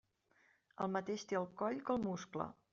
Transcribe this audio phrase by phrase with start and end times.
[0.85, 2.53] El mateix té al coll que al muscle.